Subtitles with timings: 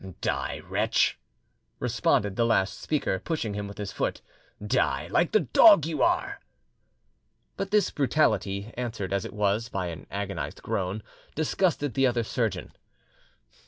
[0.21, 1.19] "Die, wretch!"
[1.77, 4.19] responded the last speaker, pushing him with his foot.
[4.65, 6.39] "Die, like the dog you are!"
[7.55, 11.03] But this brutality, answered as it was by an agonised groan,
[11.35, 12.73] disgusted the other surgeon.